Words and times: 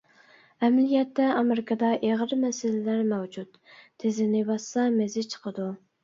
ئەمەلىيەتتە، 0.67 1.25
ئامېرىكىدا 1.41 1.91
ئېغىر 2.07 2.33
مەسىلىلەر 2.43 3.03
مەۋجۇت، 3.11 3.59
«تېزىنى 4.05 4.41
باسسا، 4.47 4.87
مېزى 4.95 5.25
چىقىدۇ». 5.35 5.69